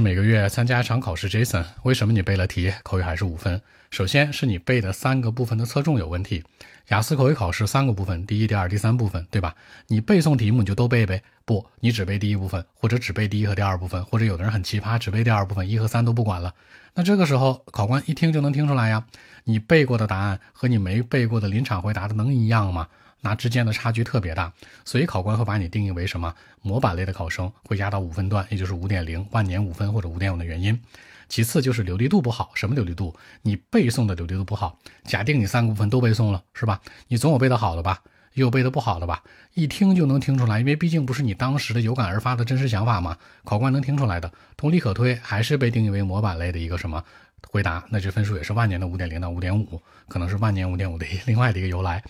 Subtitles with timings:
[0.00, 3.60] 每个月参加一场考试，Jason，为什么你背了题，口语还是五分？
[3.90, 6.44] 首先是你背的三个部分的侧重有问题。
[6.88, 9.54] 雅思口语考试三个部分，第一、第二、第三部分，对吧？
[9.88, 11.22] 你背诵题目你就都背呗？
[11.44, 16.54] 不，你只背第一部分，或者只背第一和第二部分，或者有的人很奇葩，只背第二部分，一和三都不管了。
[16.94, 19.04] 那这个时候考官一听就能听出来呀，
[19.44, 22.88] 你背过的答案和你没背过的临场回答的能一样吗？
[23.20, 24.52] 那之间的差距特别大，
[24.84, 30.80] 所以考官会把你定义为什么模板类的考生，会压到五分段，也就是五点零万年五分或者五点五的原因。
[31.28, 33.14] 其次就是流利度不好，什么流利度？
[33.42, 34.78] 你背诵的流利度不好。
[35.04, 36.80] 假定你三个部分都背诵了，是吧？
[37.08, 38.02] 你总有背得好的吧，
[38.32, 39.22] 也有背得不好的吧？
[39.52, 44.32] 一听就能听出来，因为毕竟不是你当时的有感而发的真实想法嘛，考官能听出来的。
[44.56, 47.04] 同理可推，还是被定义为模板类的一个什么
[47.50, 47.84] 回答？
[47.90, 52.02] 那这分数也是万年的五点零到五点五，可能是万年五点五的另外的一个由来。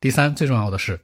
[0.00, 0.98] 第三，最重要的是，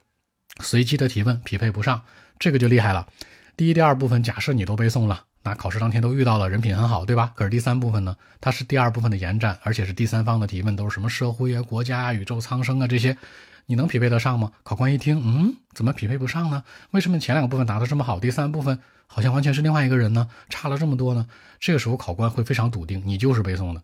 [0.61, 2.01] 随机的提问匹配不上，
[2.39, 3.07] 这个就厉害了。
[3.55, 7.31] 第一、第二部分，假设你都背诵了，那考试当天都遇到了，人品很好，对吧？
[7.37, 13.19] 可是第三部分呢，它是第二部分的延展，而且是第三方的提问，都是什么社会啊、国家啊、宇宙苍生啊这些，
[13.67, 14.53] 你能匹配得上吗？
[14.63, 16.65] 考官一听，嗯，怎么匹配不上呢？
[16.93, 20.31] 为什么前两个部分答得这么好，第三部分好像完全是另外一个人呢？
[20.49, 21.27] 差了这么多呢？
[21.61, 23.83] 这个时候考官会非常笃定，你就是背诵的。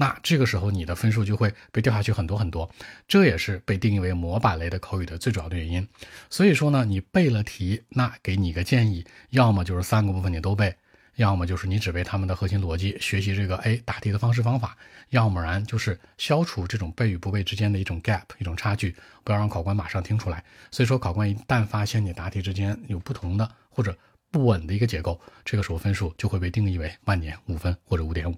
[0.00, 2.70] 那这个时候你的分数就会被掉下去很多很多，
[3.08, 5.88] 这也是被定义为模板类的口语的最主要的原因。
[6.30, 10.72] 所以说呢，你背了题，那给你一个建议，要么就是三个部分你都背，
[11.16, 14.78] 要么就是你只背他们的核心逻辑，学习这个 A 答题的方式方法，
[15.10, 20.44] 要么然就是消除这种背与不背之间的一种 gap 一种差距，不要让考官马上听出来。
[20.70, 23.98] 所以说，考官一旦发现你答题之间有不同的或者
[24.30, 28.36] 不稳的一个结构，这个时候分数就会被定义为万年五分或者五点五。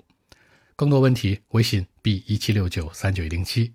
[0.80, 3.74] 更多问题，微信 b 一七六九三九零七。